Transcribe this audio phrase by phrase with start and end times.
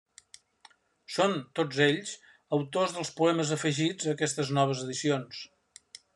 [1.15, 2.15] Són, tots ells,
[2.59, 5.45] autors dels poemes afegits a aquestes noves edicions.